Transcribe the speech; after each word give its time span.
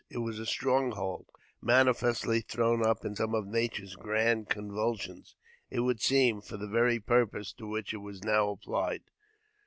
It 0.09 0.17
was 0.17 0.39
a 0.39 0.47
stronghold 0.47 1.27
manifestly 1.61 2.41
thrown 2.41 2.83
up 2.83 3.05
in 3.05 3.15
some 3.15 3.35
of 3.35 3.45
Nature's 3.45 3.95
grand 3.95 4.49
convulsions, 4.49 5.35
it 5.69 5.81
would 5.81 6.01
seem, 6.01 6.41
for 6.41 6.57
the 6.57 6.65
very 6.67 6.99
purpose 6.99 7.53
to 7.59 7.67
which 7.67 7.93
it 7.93 7.97
was 7.99 8.23
now 8.23 8.49
applied. 8.49 9.03